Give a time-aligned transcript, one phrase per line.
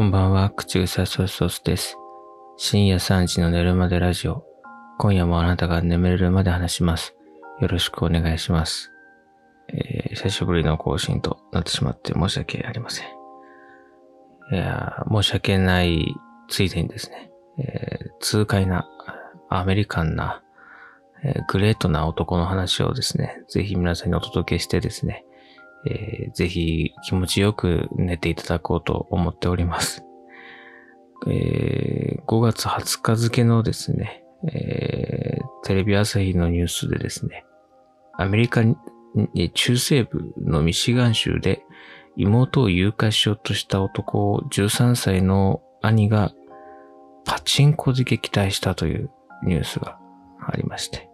[0.00, 1.98] こんばんは、口草ソーソースです。
[2.56, 4.46] 深夜3時の寝るまでラジオ。
[4.96, 7.14] 今夜もあなたが眠れるまで話します。
[7.60, 8.90] よろしくお願いします。
[9.68, 13.08] えー、久しぶりの更新となってしまって申し訳ありません。
[14.54, 16.14] いや申し訳ない
[16.48, 18.88] ついでにですね、えー、痛快な、
[19.50, 20.42] アメリカンな、
[21.22, 25.26] えー、グレートな男の話をですね、ぜひ皆さんにお届けしてですね、
[25.86, 30.04] えー、ぜひ気持ちよく寝ていただこうと思っております。
[31.26, 37.44] えー、5月20日付のですね、えー、テレビ朝日のニュースでですね、
[38.18, 38.76] アメリカに
[39.54, 41.62] 中西部のミシガン州で
[42.16, 46.32] 妹を誘拐しようとした男を13歳の兄が
[47.24, 49.10] パチンコで撃退したという
[49.44, 49.98] ニュースが
[50.46, 51.08] ありまして、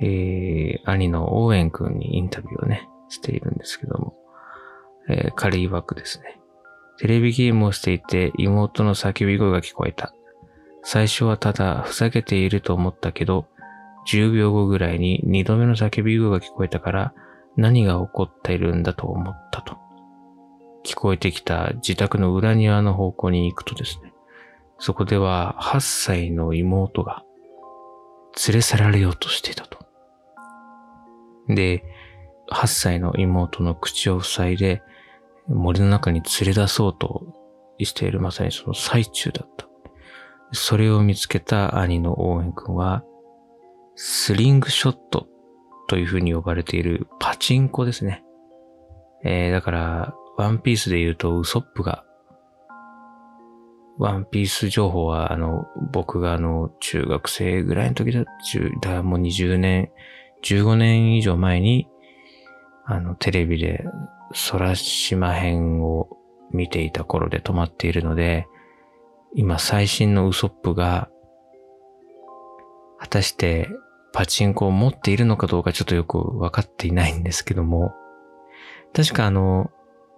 [0.00, 4.14] えー、兄のオーエン君にインタビューをね、しているんですけども、
[5.08, 6.38] えー、彼曰くですね、
[6.98, 10.12] テレビゲームをしていて妹の叫び声が聞こえた。
[10.82, 13.46] 最初はただふざけていると思ったけど、
[14.10, 17.14] 10秒後ぐらいに2度目の叫び声が聞こえたから
[17.56, 19.76] 何が起こっているんだと思ったと。
[20.84, 24.12] 聞こえてきた自宅の裏庭の方向に行くとですね、
[24.78, 27.24] そこでは8歳の妹が
[28.46, 29.78] 連れ去られようとしていたと。
[31.48, 31.84] で、
[32.52, 34.82] 8歳の妹の口を塞いで
[35.48, 37.26] 森の中に連れ出そうと
[37.78, 39.68] しているまさにその最中だった。
[40.52, 43.04] それを見つけた兄の応援くんは、
[43.96, 45.28] スリングショット
[45.88, 48.24] という風に呼ばれているパチンコですね。
[49.24, 52.04] えー、だから、ワンピースで言うとウソップが、
[53.98, 58.24] ワンピース情報は、あの、僕があの、中学生ぐらいの時だ、
[58.80, 59.90] だもう20年、
[60.44, 61.88] 15年以上前に、
[62.90, 63.84] あの、テレビで
[64.50, 66.08] 空島編を
[66.50, 68.46] 見ていた頃で止まっているので、
[69.34, 71.10] 今最新のウソップが、
[72.98, 73.68] 果たして
[74.12, 77.92] パチンコを持っているのかどうかちょっとよくわかっていないんですけども、
[78.94, 79.70] 確かあの、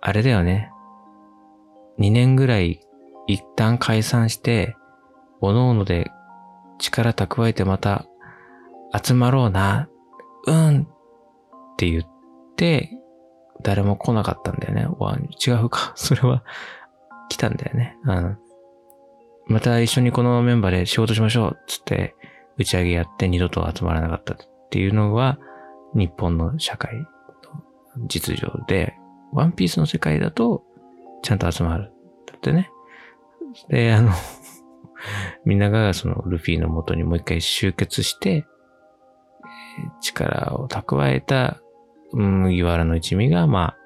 [0.00, 0.70] あれだよね。
[1.98, 2.80] 2年ぐらい
[3.26, 4.74] 一旦解散して、
[5.42, 6.10] 各々で
[6.78, 8.06] 力蓄えてまた
[9.04, 9.90] 集まろうな、
[10.46, 10.88] うん
[11.74, 12.13] って言って、
[13.62, 14.86] 誰も来なかったんだよね。
[14.98, 15.92] わ、違うか。
[15.96, 16.44] それは、
[17.28, 17.96] 来たんだよね。
[18.04, 18.38] うん。
[19.46, 21.58] また一緒にこのメンバーで仕事しましょう。
[21.66, 22.14] つって、
[22.58, 24.36] 打ち上げやって二度と集まらなかったっ
[24.70, 25.38] ていうのは、
[25.94, 27.06] 日本の社会の
[28.06, 28.94] 実情で、
[29.32, 30.62] ワンピースの世界だと、
[31.22, 31.92] ちゃんと集まる。
[32.26, 32.70] だってね。
[33.68, 34.12] で、あの
[35.44, 38.46] みんながそのルフィの元にもう一回集結して、
[40.00, 41.60] 力を蓄えた
[42.14, 43.76] 麦わらの一味が、まあ、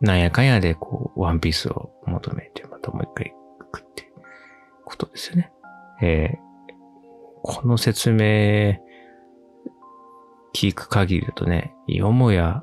[0.00, 4.10] なんやかんやで、こう、ワンピースを求めて、またもう一回行くって
[4.84, 5.52] ことですよね。
[6.00, 6.38] えー、
[7.42, 8.78] この説明、
[10.54, 12.62] 聞く限りだとね、よもや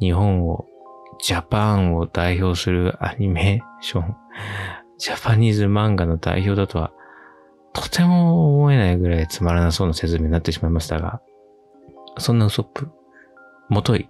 [0.00, 0.66] 日本を、
[1.20, 4.16] ジャパンを代表するアニメーション、
[4.98, 6.92] ジャパニーズ漫画の代表だとは、
[7.72, 11.20] とても思えないぐらいつまらなそうな説明になってしまいましたが、
[12.18, 12.90] そんなウソップ、
[13.68, 14.08] もとい、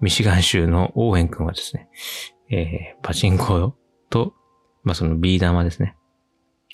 [0.00, 1.88] ミシガン州のオーエン君はですね、
[2.50, 3.74] えー、パチンコ
[4.10, 4.34] と、
[4.82, 5.96] まあ、そのビー玉ですね。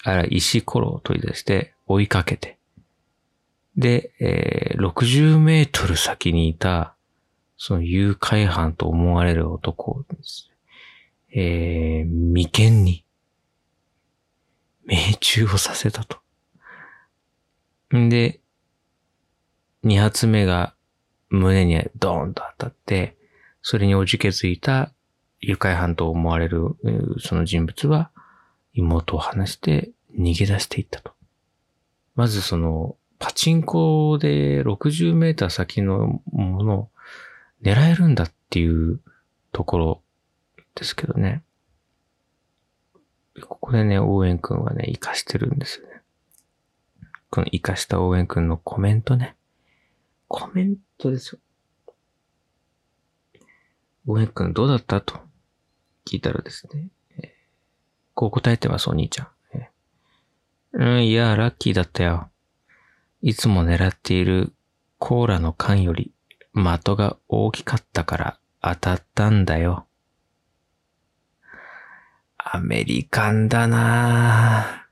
[0.02, 2.58] あら、石ころを取り出して追いかけて、
[3.76, 6.96] で、えー、60メートル先にいた、
[7.56, 10.50] その誘拐犯と思われる男をです
[11.30, 13.04] ね、えー、眉間に、
[14.86, 16.18] 命中をさせたと。
[17.96, 18.40] んで、
[19.82, 20.74] 二発目が
[21.30, 23.16] 胸にドーンと当たって、
[23.62, 24.92] それにおじけづいた
[25.40, 26.76] 誘拐犯と思われる
[27.18, 28.10] その人物は
[28.74, 31.12] 妹を離して逃げ出していったと。
[32.14, 36.88] まずそのパチンコで60メーター先のものを
[37.62, 39.00] 狙えるんだっていう
[39.52, 40.02] ところ
[40.74, 41.42] ですけどね。
[43.42, 46.02] ここでね、応援くんはね、活かしてるんですよね。
[47.30, 49.36] この活かした応援くんのコメントね。
[50.28, 51.38] コメントトですよ。
[54.06, 55.00] 応援くんどうだった？
[55.00, 55.18] と
[56.06, 56.90] 聞いたらですね、
[58.14, 59.28] こう答えてます、お兄ちゃん。
[59.54, 59.70] え、
[60.72, 62.30] うん、いや、ラッキーだったよ。
[63.22, 64.52] いつも狙っている
[64.98, 66.12] コーラの缶より
[66.54, 69.86] 的が大きかったから当たったんだよ。
[72.38, 74.86] アメリカンだな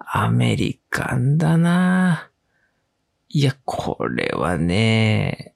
[0.00, 2.35] ぁアメリカンだなぁ
[3.36, 5.52] いや、これはね、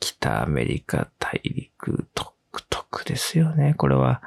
[0.00, 2.32] 北アメリカ大陸独
[2.70, 3.74] 特ですよね。
[3.74, 4.22] これは、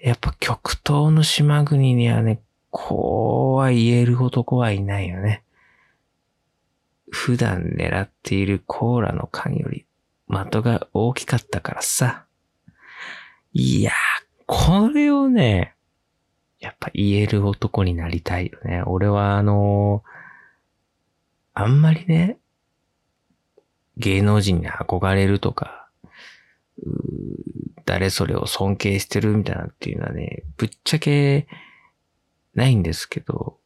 [0.00, 5.44] やっぱ極東の島国にはね、こうは言える男はいないよね。
[7.12, 9.86] 普段狙っているコーラの缶より
[10.28, 12.24] 的が大きかったからさ。
[13.52, 13.92] いや、
[14.46, 15.76] これをね、
[16.58, 18.82] やっぱ言える男になりたいよね。
[18.84, 20.17] 俺はあのー、
[21.60, 22.38] あんまりね、
[23.96, 25.88] 芸能人に憧れるとか、
[27.84, 31.48] 誰それを尊敬してるみたいなっていうのはね、ぶっちゃけ
[32.54, 33.58] ないんですけど、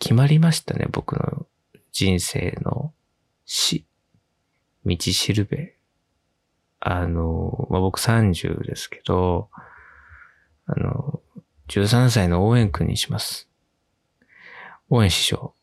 [0.00, 1.46] 決まりましたね、僕の
[1.92, 2.92] 人生の
[3.44, 3.86] 死、
[4.84, 5.76] 道しるべ。
[6.80, 9.48] あの、まあ、僕30ですけど、
[10.66, 11.20] あの、
[11.68, 13.48] 13歳の応援くんにします。
[14.90, 15.54] 応援師匠。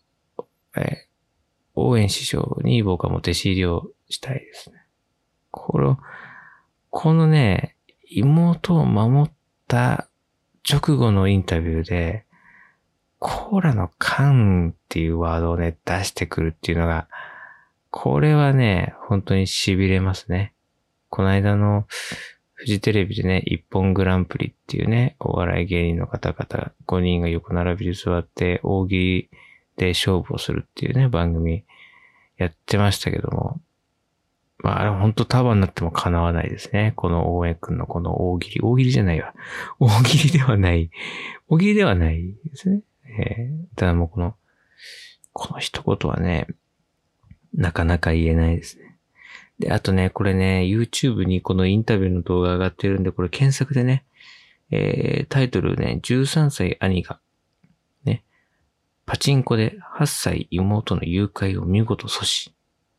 [0.77, 1.05] え
[1.75, 4.77] 応援師匠に僕はもう弟子入りをしたいですね。
[5.51, 5.98] この、
[6.89, 7.75] このね、
[8.10, 9.33] 妹を守っ
[9.68, 10.07] た
[10.69, 12.25] 直後のインタビューで、
[13.19, 17.07] コーラの缶っていうワードをね、出してくるっていうのが、
[17.89, 20.54] これはね、本当に痺れますね。
[21.10, 21.86] この間の
[22.54, 29.30] フジテレビでね、一本グランプリっていうね、お笑い芸人の方々5人が横並びで座って大喜利
[29.75, 31.64] で勝負をするっていうね、番組
[32.38, 33.62] やってましたけども、
[34.60, 36.94] まあ、あれ本当束になっても叶わないですね。
[36.96, 38.62] この応援くんのこの大喜利。
[38.62, 39.34] 大喜利じゃないわ。
[39.80, 40.90] 大喜利ではない。
[41.48, 42.82] 大喜利ではないですね。
[43.20, 44.36] えー、ただもうこの、
[45.34, 46.48] この一言はね、
[47.54, 48.98] なかなか言えないですね。
[49.60, 54.06] で、あとね、これね、YouTube にこのインタビューの動画上がってるんで、これ検索でね、
[54.72, 57.20] えー、タイトルね、13歳兄が、
[59.06, 62.52] パチンコで8歳妹の誘拐を見事阻止。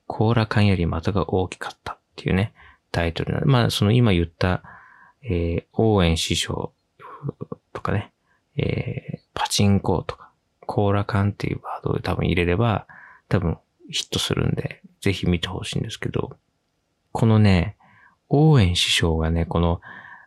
[0.07, 2.53] コーラ缶より的が大きかったっていうね、
[2.93, 4.63] タイトルなまあ、その今言った、
[5.23, 6.73] えー、応援師匠
[7.73, 8.13] とかね、
[8.57, 10.31] えー、パチンコとか、
[10.61, 12.87] コーラ缶っていうワードで多分入れれば、
[13.29, 13.59] 多分
[13.91, 16.37] ヒットするんで、ぜひ見てほしいんですけど、
[17.13, 17.77] このね、
[18.29, 19.81] 応援師匠がね、この、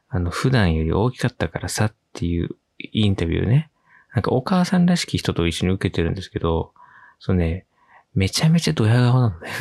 [0.10, 3.69] あの、普段より大きかったからさっていうインタビューね、
[4.14, 6.74] なんかお母さんらしき人と一緒に受けてるんですけど、
[7.20, 7.66] そのね、
[8.14, 9.52] めちゃめちゃドヤ顔なのね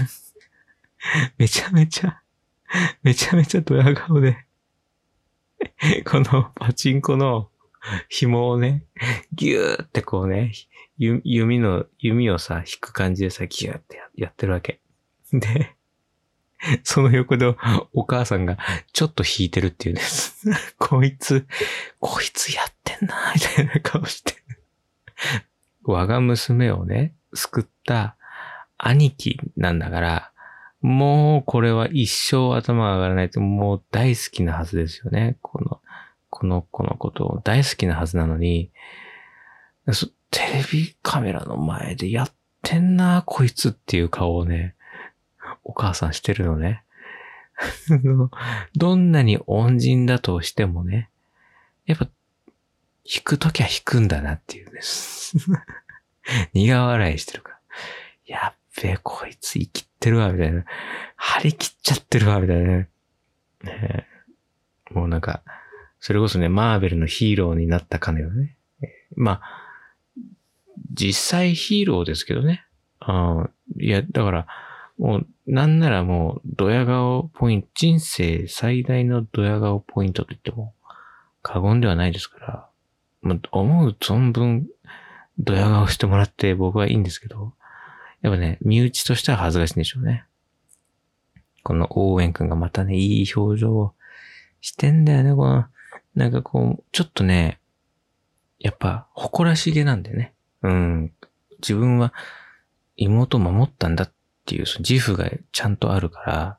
[1.37, 2.23] めちゃめちゃ、
[3.03, 4.47] めちゃめちゃドヤ顔で
[6.05, 7.50] このパチンコの
[8.09, 8.85] 紐をね、
[9.33, 10.53] ギューってこうね、
[10.99, 14.81] 弓の、弓をさ、引く感じでさ、ギューってやってるわけ。
[15.33, 15.77] で、
[16.82, 17.46] その横で
[17.93, 18.58] お母さんが
[18.93, 20.46] ちょっと引いてるっていうんです。
[20.78, 21.46] こいつ、
[22.00, 24.34] こいつやってんな、みたいな顔して。
[25.84, 28.16] 我が娘をね、救った
[28.76, 30.32] 兄貴なんだから、
[30.81, 35.38] もうこれは一生頭が上がらないともう大好きなはずですよね。
[35.43, 35.81] この、
[36.31, 38.70] この子のことを大好きなはずなのに、
[40.31, 42.32] テレビカメラの前でやっ
[42.62, 44.75] てんな、こいつっていう顔をね、
[45.69, 46.82] お母さんしてるのね。
[48.75, 51.11] どんなに恩人だとしてもね、
[51.87, 52.09] やっぱ、
[53.05, 55.37] 引くときは引くんだなっていうんです。
[56.53, 57.59] 苦笑いしてるか。
[58.26, 60.65] やっべえ、こいつ生きってるわ、みたいな。
[61.17, 62.88] 張り切っちゃってるわ、みたいなね。
[63.64, 64.06] ね
[64.90, 65.42] もうなんか、
[66.00, 68.57] それこそね、マーベルのヒーローになったかのよね。
[69.16, 69.42] まあ、
[70.92, 72.64] 実際ヒーローですけどね。
[73.00, 74.47] あいや、だから、
[74.99, 80.75] もう、なんならもう、ドヤ顔ポイント、人生最大のドヤ顔ポイントと言っても
[81.43, 82.69] 過言ではないですから、
[83.23, 84.67] もう思う存分、
[85.38, 87.52] ドヤ顔してもらって僕はいいんですけど、
[88.23, 90.25] やっぱね、身内としては恥ずかしいんでしょうね。
[91.62, 93.95] この応援くんがまたね、いい表情を
[94.61, 95.67] してんだよね、この、
[96.14, 97.61] なんかこう、ちょっとね、
[98.59, 100.35] やっぱ誇らしげなんでね。
[100.62, 101.12] うん。
[101.61, 102.12] 自分は
[102.97, 104.12] 妹を守ったんだっ
[104.49, 106.59] っていう、その自負がちゃんとあるから、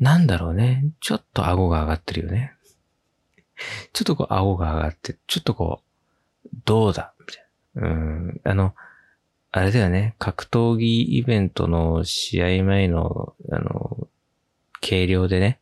[0.00, 0.86] なんだろうね。
[1.00, 2.54] ちょっと顎が上がってるよね。
[3.92, 5.82] ちょっとこう顎が上がって、ちょっとこ
[6.46, 7.12] う、どうだ？
[7.20, 7.88] みたいな。
[7.88, 8.40] うん。
[8.42, 8.74] あの、
[9.52, 10.14] あれだよね。
[10.18, 14.08] 格闘技イベントの試合前の、あの、
[14.80, 15.58] 軽量でね、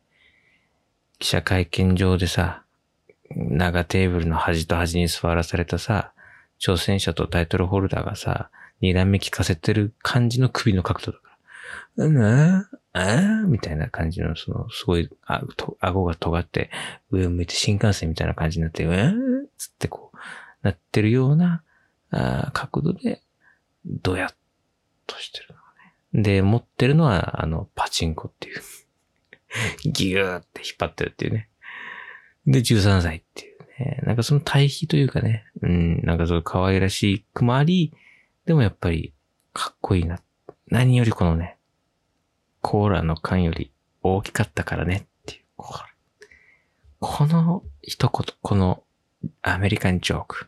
[1.19, 2.63] 記者会見場でさ、
[3.35, 6.13] 長テーブルの端と端に座らされたさ、
[6.57, 8.49] 挑戦者とタイトルホルダーがさ、
[8.81, 11.23] 二段目聞かせてる感じの首の角度だか
[11.97, 12.05] ら。
[12.05, 16.69] うんああみたいな感じの、その、すごい、あ、と、顎が尖って、
[17.11, 20.17] 上を向いて新幹線みたいな感じになって、うんつってこう、
[20.63, 21.63] なってるような、
[22.11, 23.21] あ角度で、
[23.85, 24.29] どうやっ
[25.05, 25.47] としてる
[26.13, 26.23] のね。
[26.23, 28.61] で、持ってるのは、あの、パチンコっていう
[29.91, 31.49] ギューって引っ張ってるっていうね。
[32.45, 37.93] で、13歳っていうえー、なんかその対比というかね、うん、なんかそう可愛らしくもあり、
[38.47, 39.13] でもやっぱり
[39.51, 40.19] かっこいいな。
[40.67, 41.57] 何よりこのね、
[42.61, 48.83] コーラの缶より大きかったからねっていう、この一言、この
[49.41, 50.47] アメリカンジョーク。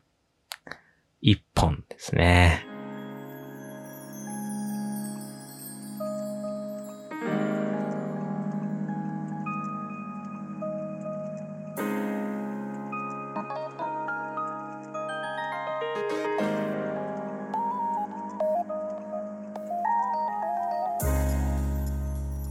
[1.22, 2.69] 一本ですね。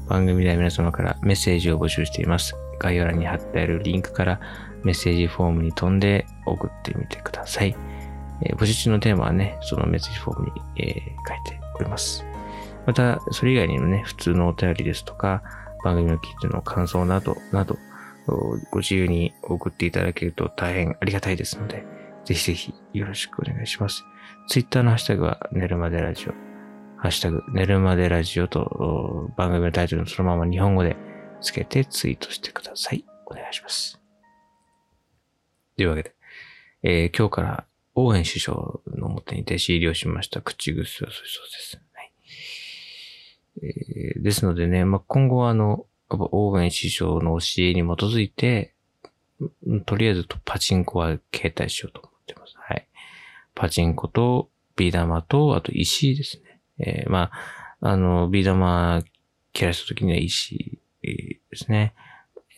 [0.08, 2.56] 番組では皆様からメッセージを募集しています。
[2.78, 4.40] 概要欄に貼ってあるリンクから
[4.82, 7.76] メッセージフォームに飛んで送ってみてください。
[8.42, 10.94] えー、募集中のテーマはね、そのメッセージフォームに、えー、
[11.28, 12.24] 書いております。
[12.86, 15.42] また、それ以外にもね、普通のお便りですとか、
[15.84, 17.76] 番組を聞いての感想など、など、
[18.70, 21.84] ご自由に送っていただけると大変ありがたいですので、
[22.24, 24.04] ぜひぜひよろしくお願いします。
[24.48, 26.47] ツイッターのハッシュタグは寝るまでラジオ。
[27.00, 30.96] ハッシュタグ寝るまでラジオと番組のタイトルのそのまま日本語で
[31.40, 33.04] つけてツイートしてください。
[33.26, 34.00] お願いします。
[35.76, 36.14] というわけで、
[36.82, 37.64] えー、今日から
[37.94, 38.56] 応援首相
[38.96, 41.80] のもとに弟子入りをしました口癖はそうです。
[41.92, 42.12] はい
[43.62, 48.74] えー、ですのでね、まあ、今後はあの、応援首相の教えに基づいて、
[49.86, 52.54] とりあえずパチンコは携帯しようと思ってます。
[52.56, 52.88] はい。
[53.54, 56.47] パチンコとビー玉と、あと石ですね。
[56.80, 57.30] えー、ま
[57.80, 59.02] あ、あの、ビー玉
[59.52, 61.94] 切らした時には石ですね。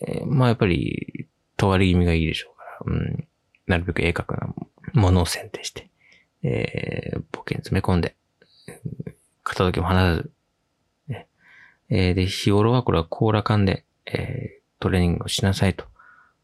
[0.01, 3.27] えー、まあやっぱり、とわり気味がいいでしょうから、うん、
[3.67, 4.53] なるべく鋭角な
[4.93, 5.89] ものを選定して、
[6.43, 8.15] えー、ボケに詰め込んで、
[9.43, 10.31] 片時も離さず、
[11.07, 11.27] ね、
[11.89, 15.85] えー、で、日頃はこれはコーラ缶で、えー、トレーニングをしなさいと、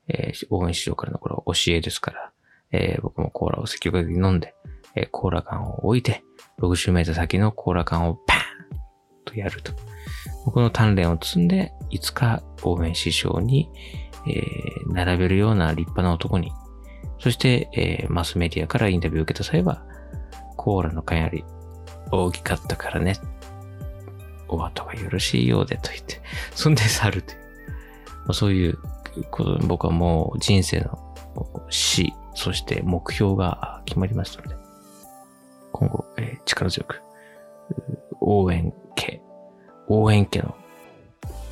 [0.08, 2.32] えー、応援市場からのこれは教えですから、
[2.72, 4.54] えー、僕もコーラを積極的に飲んで、
[4.96, 6.24] えー、コーラ缶を置いて、
[6.60, 8.80] 60メートル先のコーラ缶をパーン
[9.26, 9.74] とやると。
[10.46, 13.70] この鍛錬を積んで、いつか応援師匠に、
[14.28, 16.52] えー、並べるような立派な男に、
[17.20, 19.84] そして、えー、マスメディアからインタビューを受けた際は、
[20.56, 21.44] コーラの缶より
[22.12, 23.16] 大きかったからね、
[24.48, 26.22] お後がよろしいようでと言って、
[26.56, 27.40] そんで去るという。
[27.40, 28.78] まあ、そういう
[29.32, 31.14] こと僕はもう人生の
[31.70, 34.67] 死、そして目標が決まりましたので、
[35.72, 37.02] 今後、えー、力強く、
[38.22, 39.22] 応援家、
[39.88, 40.56] 応援家の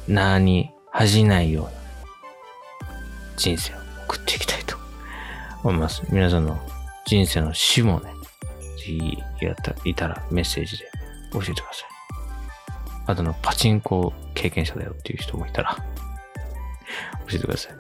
[0.08, 1.72] 名に恥じないような
[3.38, 4.76] 人生を送っていきたいと
[5.64, 6.04] 思います。
[6.10, 6.58] 皆さんの
[7.06, 8.12] 人生の死もね、
[8.78, 10.86] ぜひやった、いたらメッセージで
[11.34, 11.90] 教えてください。
[13.08, 15.78] あとのパチンコ経験者だよっていう人もいたら
[17.28, 17.74] 教えてください。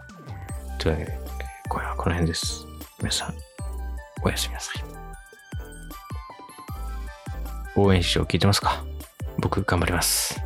[0.78, 1.20] というわけで、
[1.70, 2.66] 今夜はこの辺です。
[3.00, 3.34] 皆さん、
[4.24, 4.95] おやすみなさい。
[7.76, 8.84] 応援師匠聞いてますか？
[9.40, 10.42] 僕頑張ります。